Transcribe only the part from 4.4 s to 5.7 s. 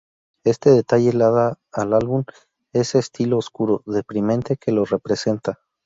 que lo representa.